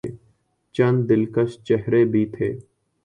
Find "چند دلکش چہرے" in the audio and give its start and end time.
0.75-2.01